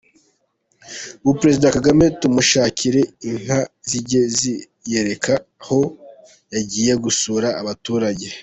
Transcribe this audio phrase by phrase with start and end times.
[1.23, 3.59] Ubu Perezida Kagame tumushakire inka
[3.89, 5.81] zijye ziyereka aho
[6.55, 8.27] yagiye gusura abaturage?